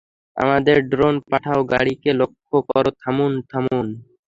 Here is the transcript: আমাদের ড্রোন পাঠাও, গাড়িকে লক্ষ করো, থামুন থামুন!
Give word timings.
আমাদের 0.37 0.77
ড্রোন 0.91 1.15
পাঠাও, 1.29 1.59
গাড়িকে 1.73 2.11
লক্ষ 2.21 2.39
করো, 2.69 2.89
থামুন 3.01 3.33
থামুন! 3.49 3.87